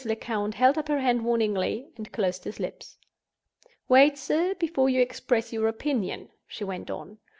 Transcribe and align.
Lecount 0.03 0.55
held 0.55 0.79
up 0.79 0.87
her 0.87 0.97
hand 0.99 1.23
warningly 1.23 1.91
and 1.95 2.11
closed 2.11 2.43
his 2.43 2.59
lips. 2.59 2.97
"Wait, 3.87 4.17
sir, 4.17 4.55
before 4.55 4.89
you 4.89 4.99
express 4.99 5.53
your 5.53 5.67
opinion," 5.67 6.29
she 6.47 6.63
went 6.63 6.89
on. 6.89 7.19